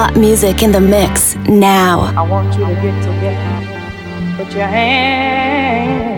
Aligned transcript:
hot 0.00 0.16
music 0.16 0.62
in 0.62 0.72
the 0.72 0.80
mix 0.80 1.36
now. 1.44 2.10
I 2.16 2.22
want 2.22 2.54
you 2.58 2.64
to 2.64 2.74
get 2.80 2.96
together. 3.04 3.52
Put 4.38 4.50
your 4.54 4.66
hands 4.66 6.16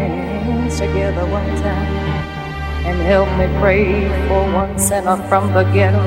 together 0.78 1.26
one 1.26 1.52
time 1.56 1.90
and 2.86 2.96
help 3.00 3.28
me 3.40 3.46
pray 3.58 4.06
for 4.28 4.40
one 4.52 4.78
sinner 4.78 5.16
from 5.28 5.52
the 5.52 5.64
ghetto. 5.74 6.04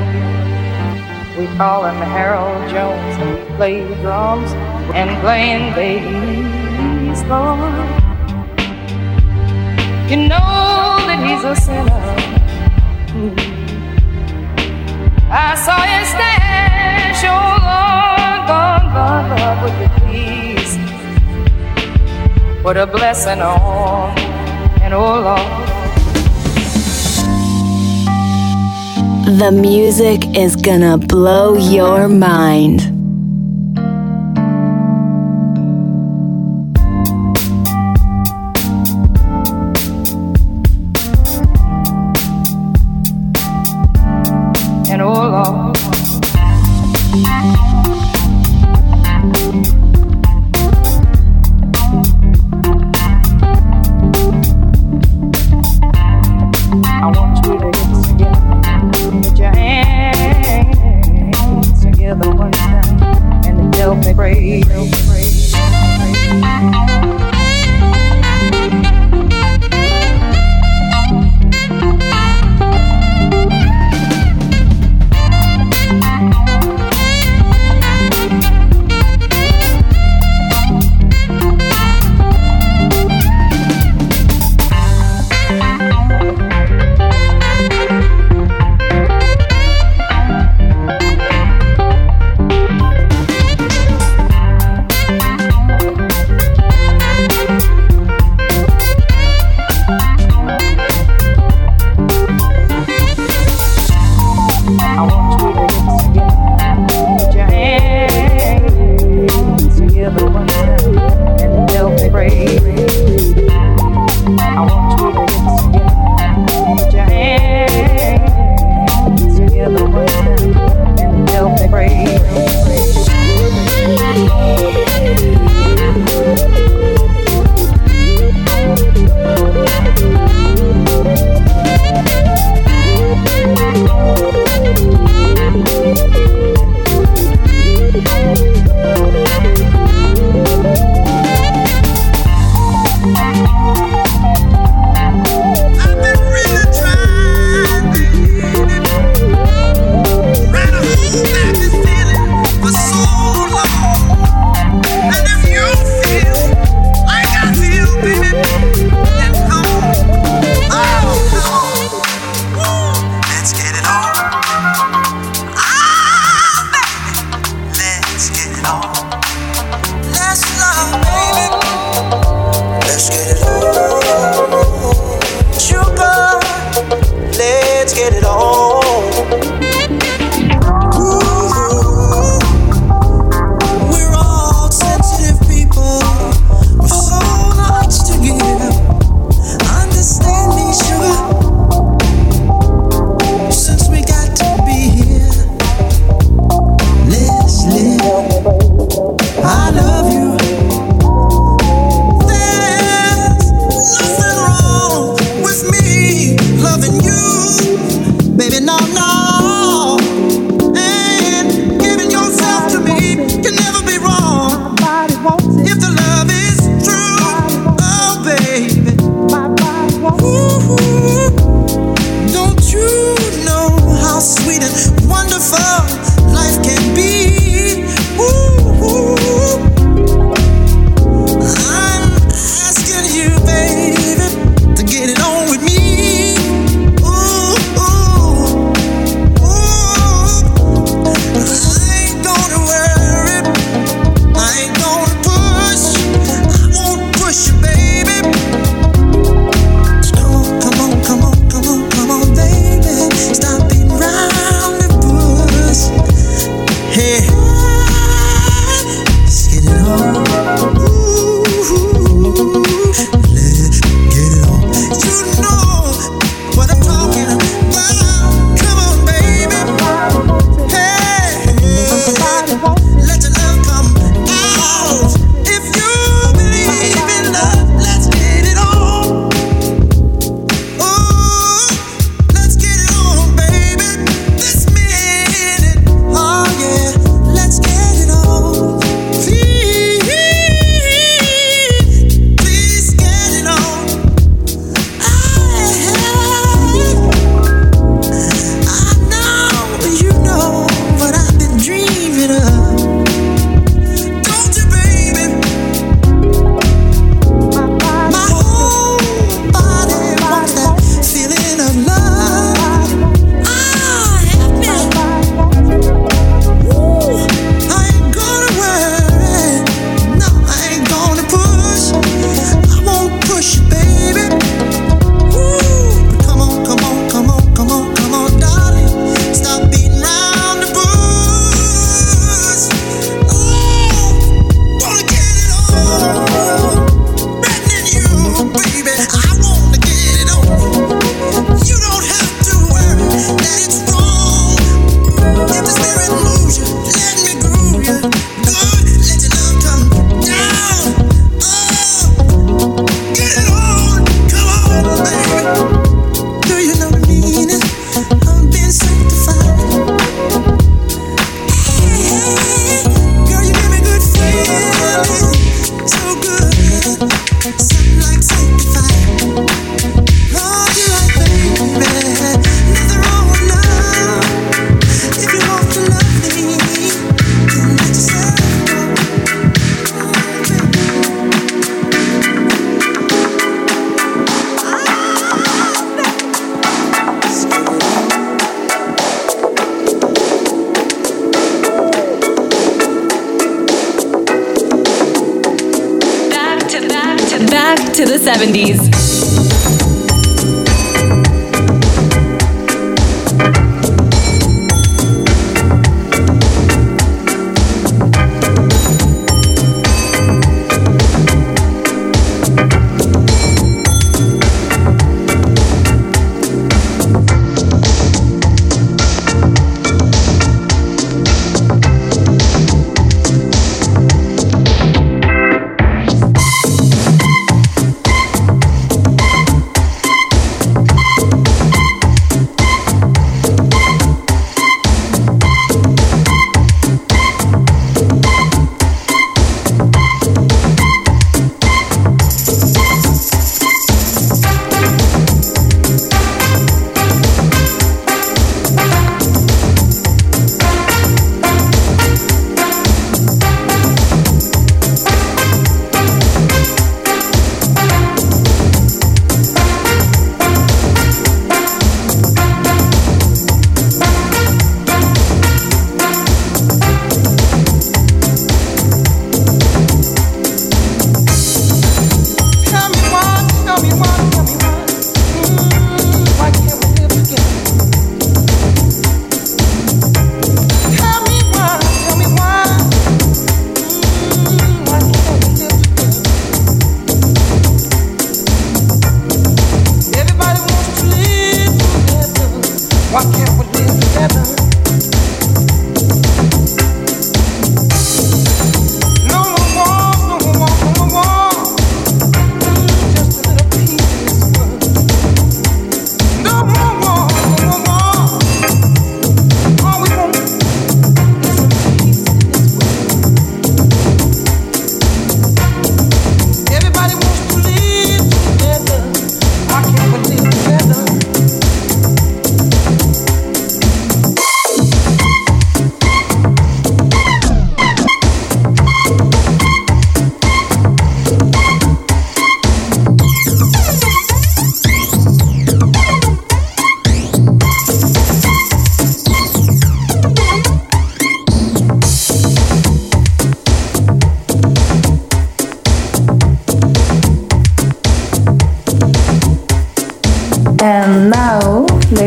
We 1.37 1.47
call 1.57 1.83
him 1.83 1.99
Harold 2.15 2.69
Jones 2.69 3.15
and 3.19 3.29
we 3.35 3.43
play 3.57 3.77
drums 4.01 4.49
and 4.95 5.09
playing 5.19 5.73
bass, 5.75 7.19
Lord. 7.27 7.59
You 10.09 10.17
know 10.31 10.95
that 11.07 11.19
he's 11.27 11.43
a 11.43 11.55
sinner. 11.67 12.03
I 15.29 15.55
saw 15.55 15.75
stand, 16.13 16.44
put 22.65 22.77
a 22.77 22.87
blessing 22.87 23.41
on 23.41 24.17
and 24.81 24.93
oh 24.93 25.21
Lord. 25.21 25.39
The 29.39 29.51
music 29.51 30.35
is 30.35 30.55
gonna 30.55 30.97
blow 30.97 31.55
your 31.55 32.07
mind. 32.07 32.94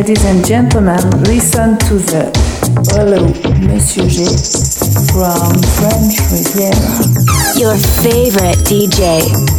Ladies 0.09 0.25
and 0.25 0.47
gentlemen, 0.47 1.11
listen 1.25 1.77
to 1.81 1.99
the 1.99 2.33
Hello, 2.95 3.29
Monsieur 3.67 4.09
G 4.09 4.25
from 5.13 5.53
French 5.77 6.17
Riviera. 6.33 7.59
Your 7.59 7.77
favorite 7.77 8.57
DJ. 8.65 9.58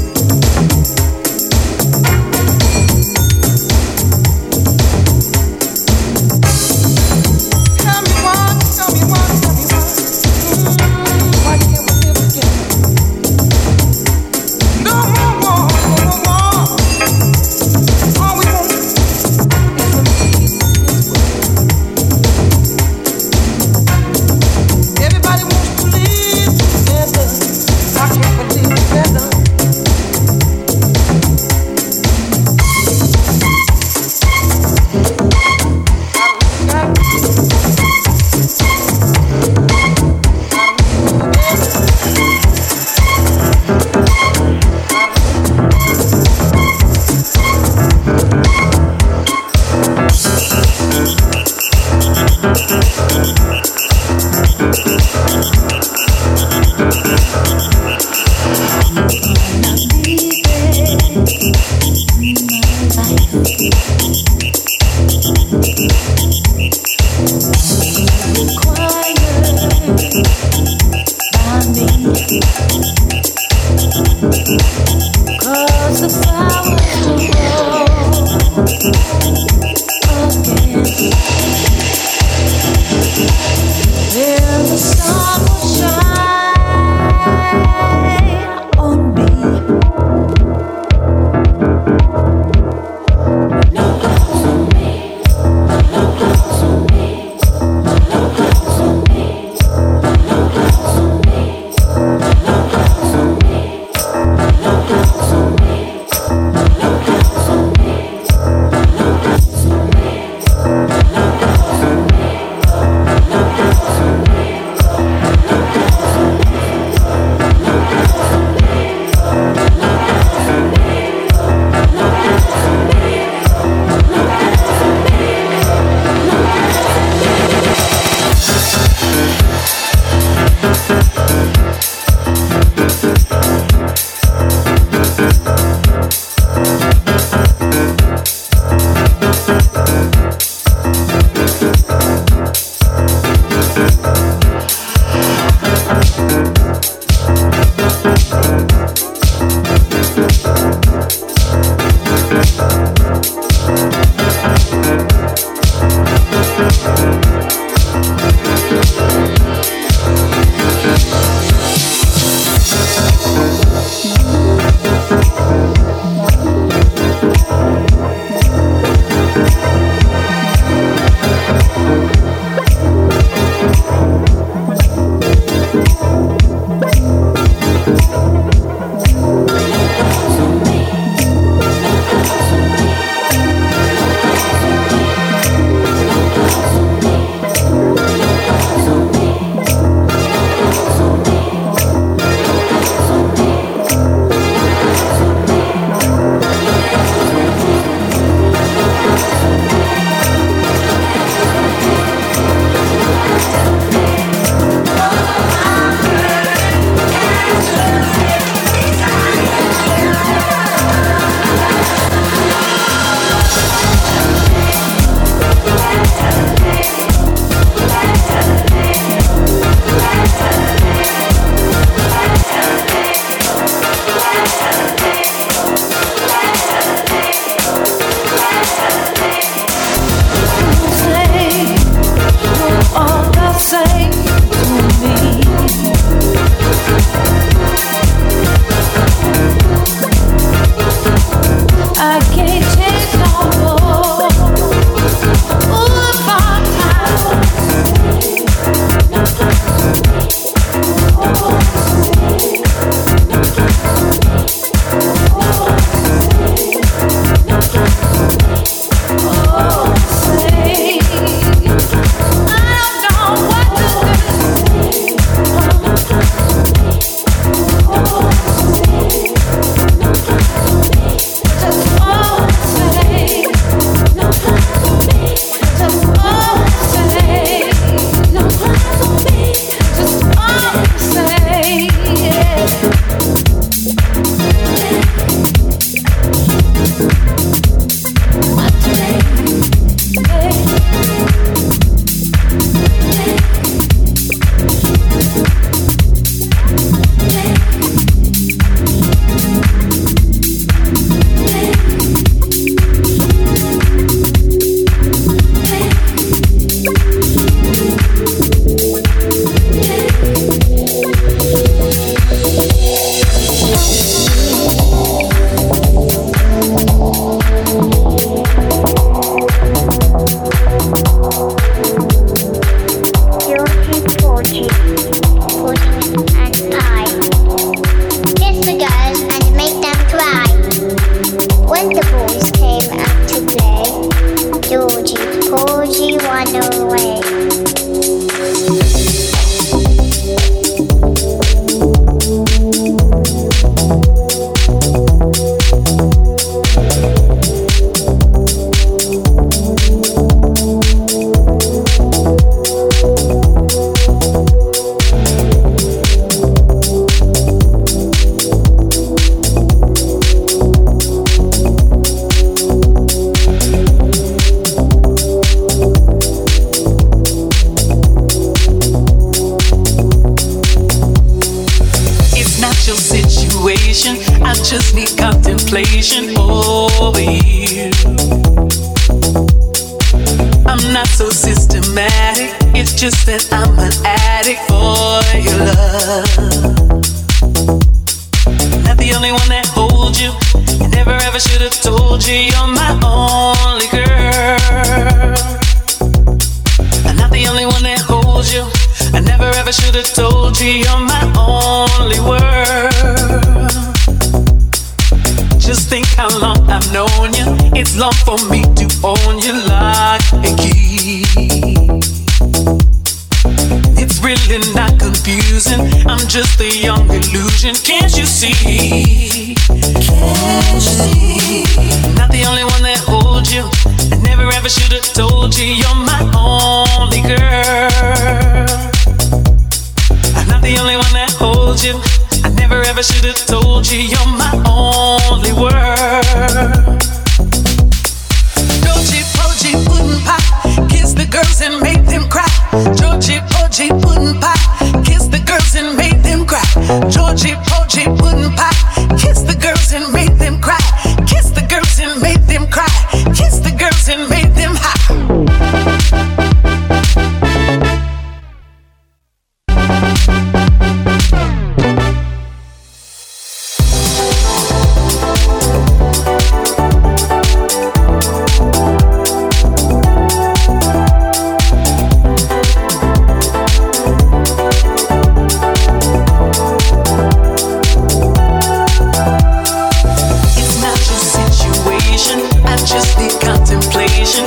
Contemplation 484.20 484.46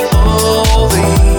over. 0.77 1.32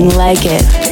Like 0.00 0.40
it. 0.42 0.83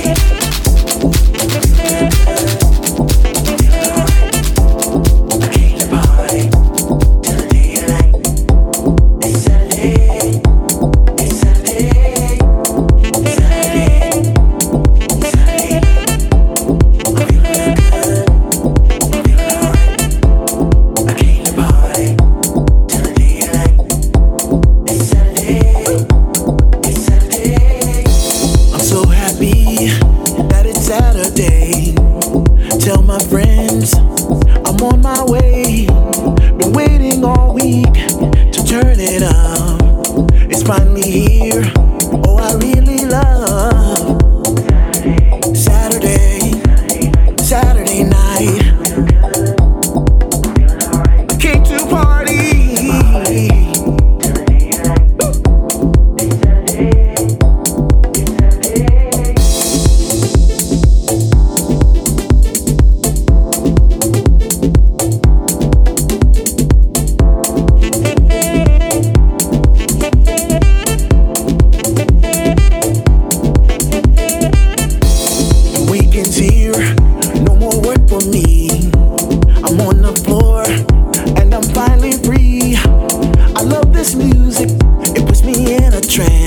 It 85.16 85.26
puts 85.26 85.42
me 85.42 85.76
in 85.76 85.94
a 85.94 86.00
trance. 86.00 86.41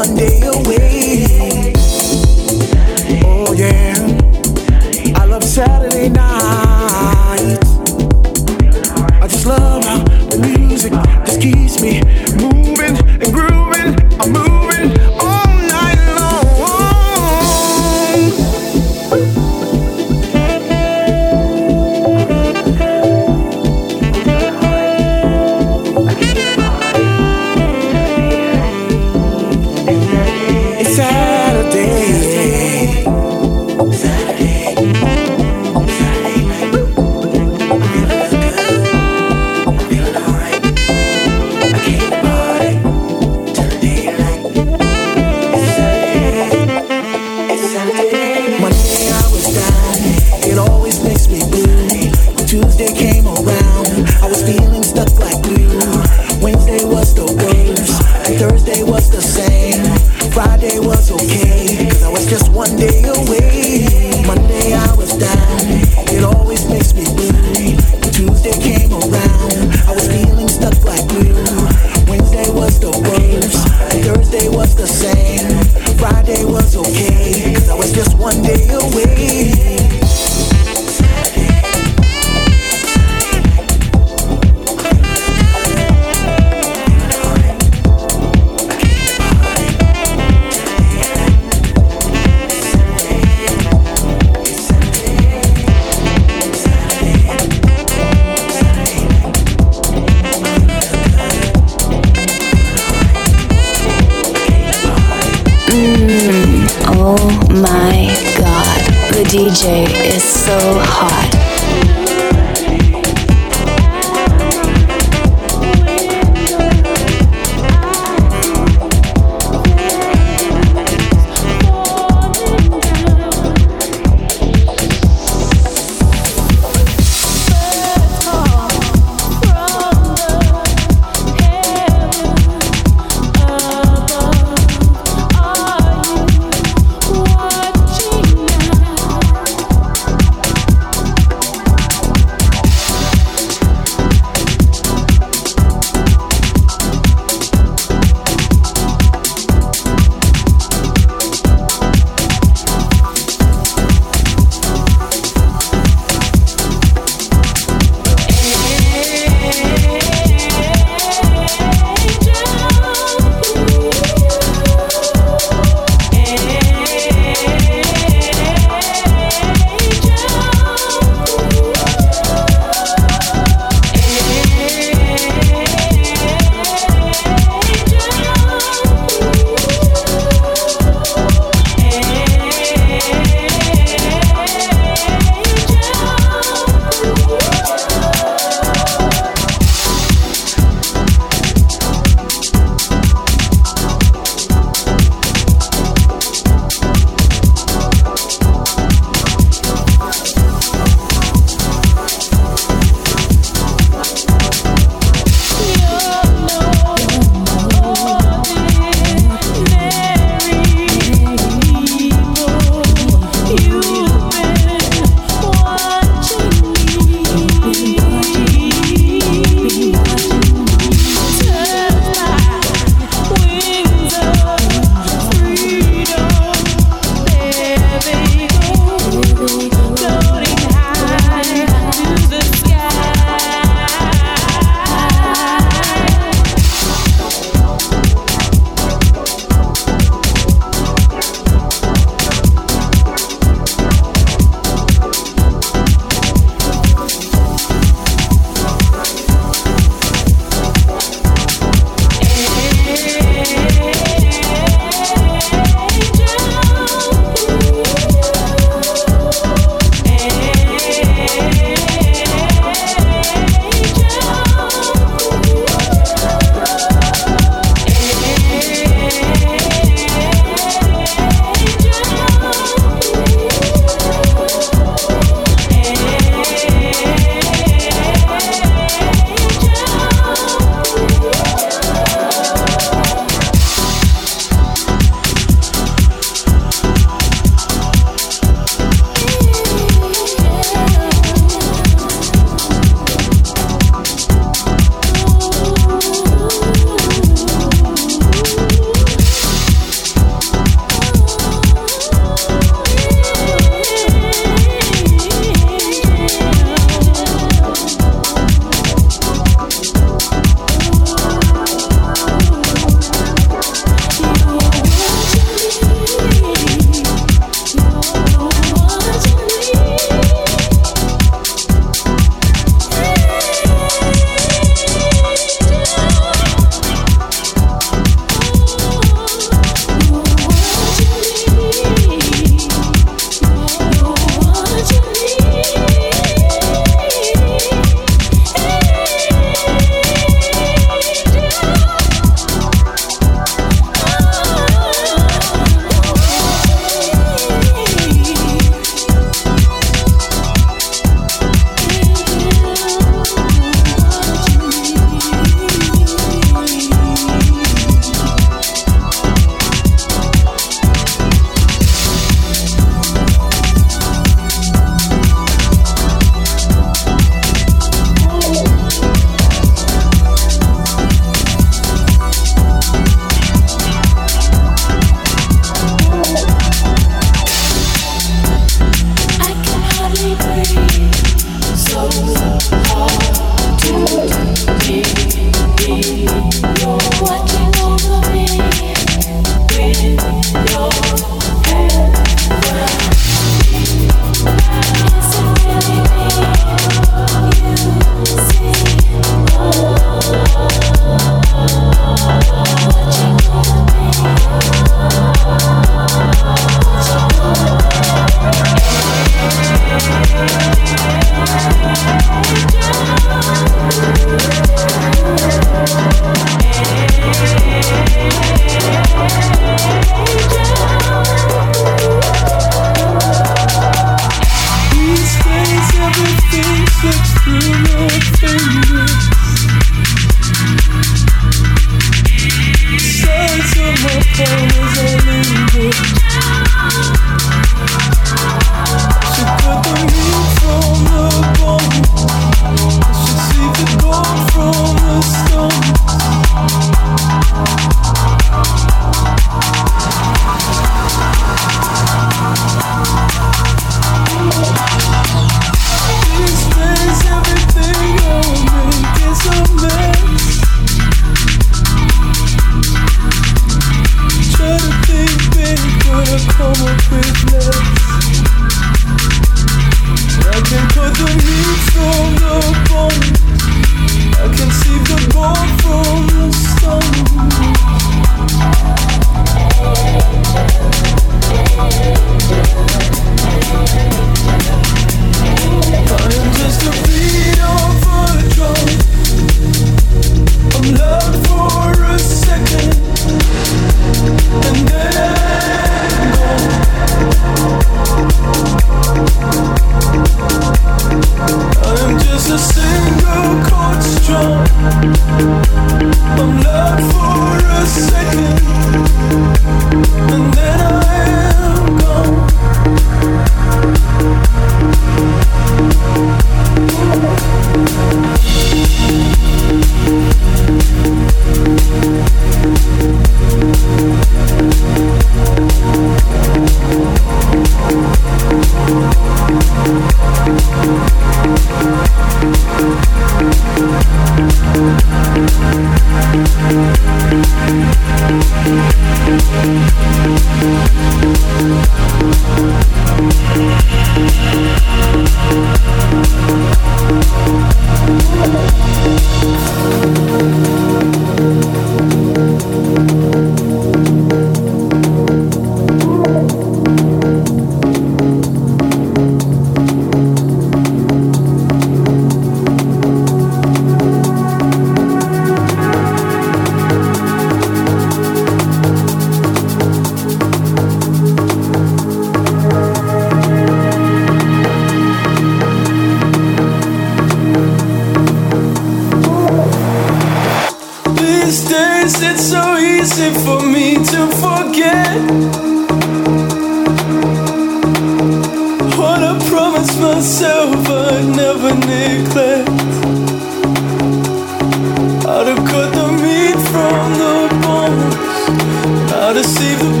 Hand, 599.33 599.45
let 599.45 599.95
the 599.95 600.00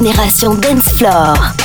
Génération 0.00 0.54
Dance 0.54 0.88
Floor. 0.88 1.59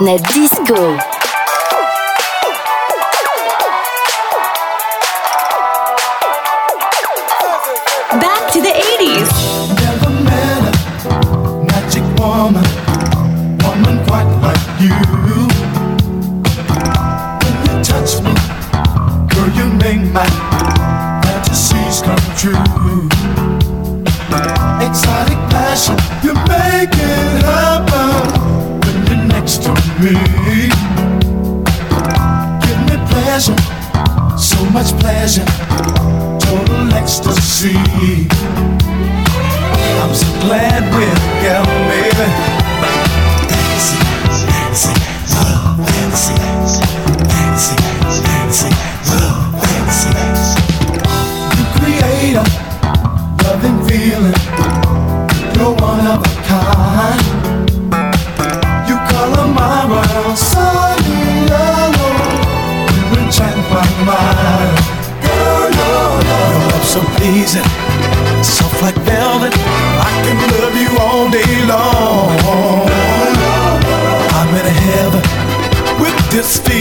Planète 0.00 0.22
Disco. 0.32 1.09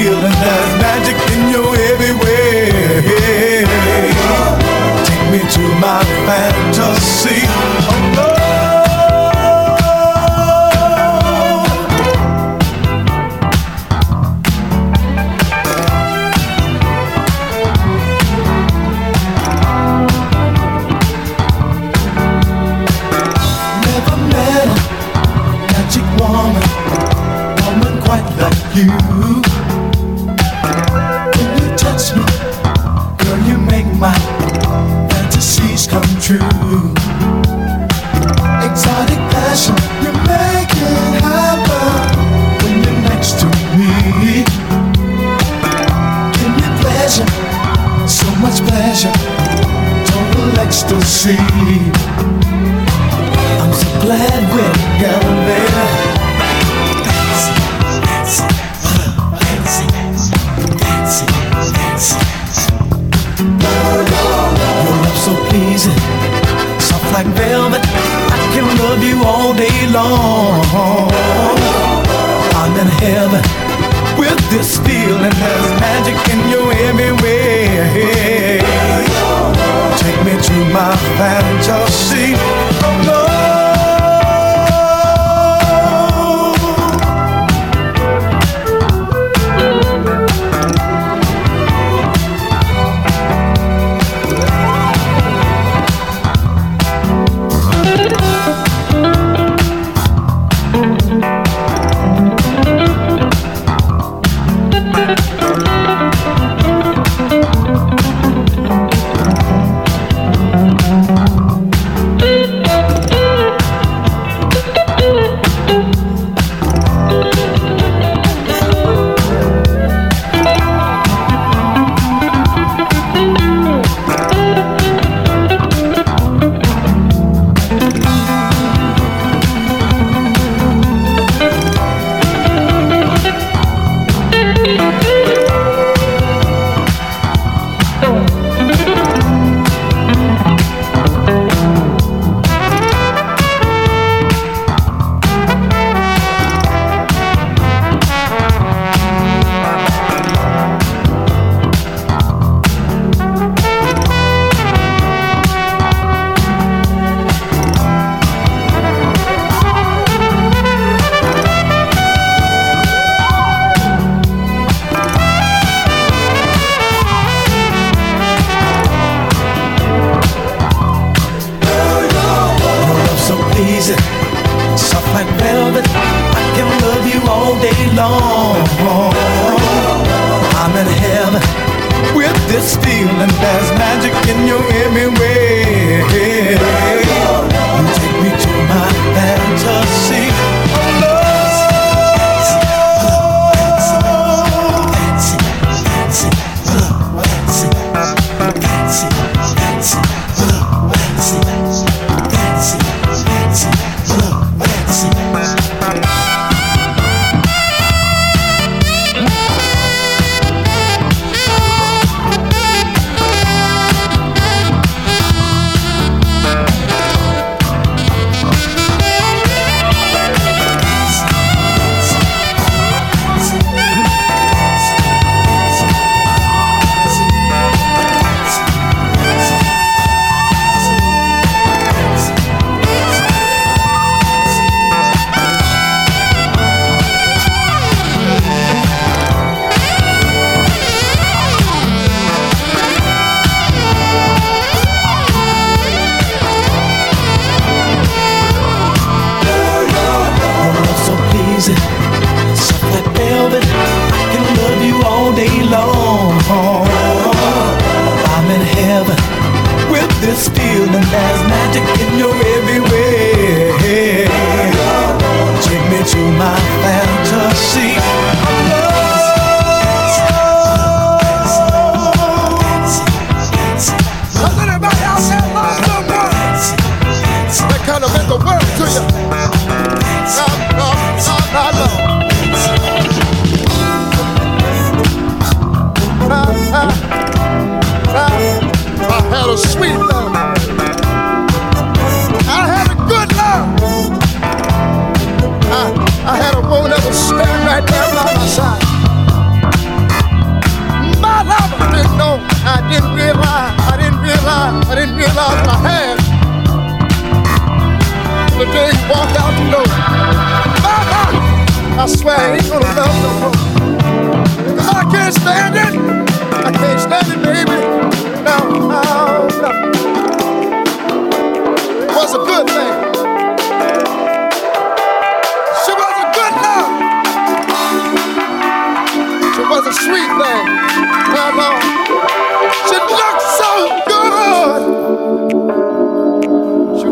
feeling 0.10 0.38
there's 0.42 0.74
magic 0.82 1.18
in 1.34 1.50
your 1.50 1.70
every 1.92 2.14
way. 2.24 2.72
Take 5.06 5.26
me 5.32 5.40
to 5.56 5.62
my 5.80 6.04
fantasy. 6.26 7.79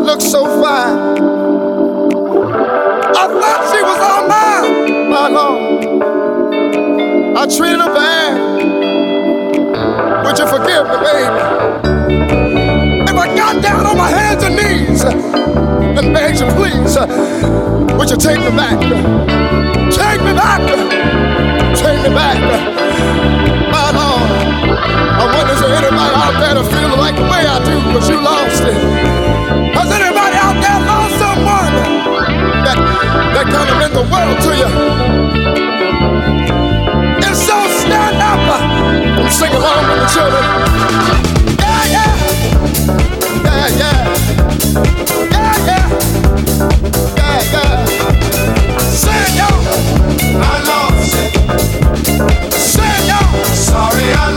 looked 0.08 0.22
so 0.22 0.46
fine. 0.62 1.18
I 3.14 3.26
thought 3.28 3.60
she 3.70 3.80
was 3.82 4.00
all 4.08 4.24
mine, 4.26 5.10
my 5.10 5.28
Lord. 5.28 5.84
I 7.36 7.44
treated 7.46 7.78
her 7.78 7.92
bad. 7.92 8.32
Would 10.24 10.38
you 10.38 10.46
forgive 10.46 10.86
me, 10.88 10.96
baby? 11.04 11.28
If 13.04 13.16
I 13.16 13.36
got 13.36 13.62
down 13.62 13.84
on 13.84 13.98
my 13.98 14.08
hands 14.08 14.42
and 14.44 14.56
knees 14.56 15.04
and 15.04 16.14
begged 16.14 16.40
you, 16.40 16.46
please, 16.56 16.96
would 17.98 18.08
you 18.08 18.16
take 18.16 18.40
me 18.40 18.50
back? 18.56 18.80
Take 19.92 20.22
me 20.22 20.32
back. 20.32 20.62
Take 21.76 22.00
me 22.02 22.08
back. 22.14 23.57
I 24.78 25.24
wonder 25.34 25.52
is 25.54 25.60
there 25.60 25.74
anybody 25.74 26.14
out 26.14 26.34
there 26.38 26.54
that 26.54 26.66
feel 26.70 26.94
like 26.98 27.16
the 27.16 27.22
way 27.26 27.42
I 27.42 27.58
do, 27.66 27.74
but 27.92 28.06
you 28.08 28.20
lost 28.22 28.62
it. 28.62 28.76
Has 29.74 29.90
anybody 29.90 30.36
out 30.38 30.58
there 30.62 30.78
lost 30.86 31.18
someone 31.18 31.74
that 32.62 32.78
that 33.34 33.46
kind 33.50 33.68
of 33.70 33.76
meant 33.82 33.94
the 33.94 34.06
world 34.06 34.38
to 34.46 34.50
you? 34.54 34.70
If 37.26 37.34
so, 37.34 37.58
stand 37.82 38.22
up 38.22 38.38
uh, 38.38 39.18
and 39.18 39.32
sing 39.32 39.52
along 39.54 39.82
with 39.90 39.98
the 39.98 40.08
children. 40.14 40.44
Yeah, 41.58 41.82
yeah, 41.94 42.12
yeah, 43.44 43.66
yeah, 43.82 43.98
yeah, 45.34 45.58
yeah, 45.66 45.86
yeah, 47.18 47.42
yeah. 47.50 47.86
Sing 48.94 49.22
it, 49.26 49.34
yo. 49.38 49.50
I 50.38 50.54
lost 50.70 51.18
it. 51.18 51.34
Sing 52.54 52.86
it, 52.86 53.10
yo. 53.10 53.18
Sorry, 53.54 54.08
I. 54.14 54.27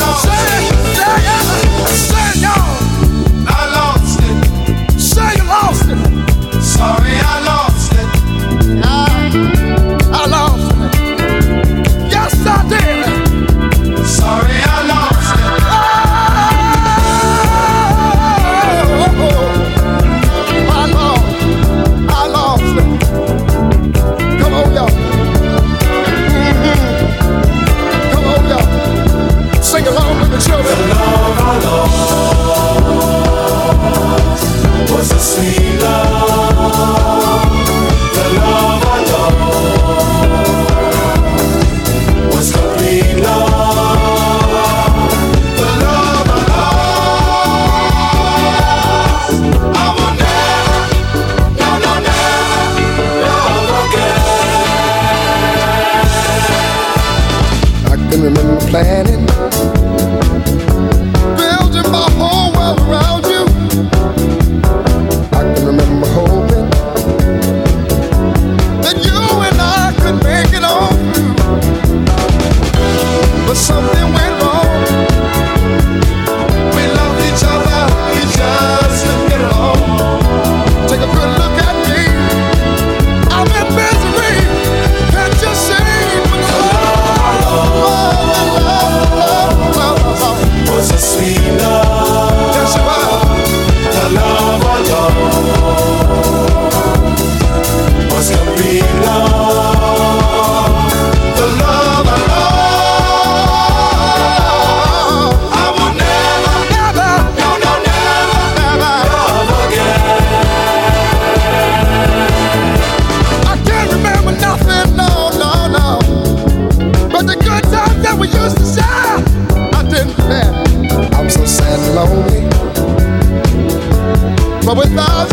But 124.64 124.78
without 124.78 125.31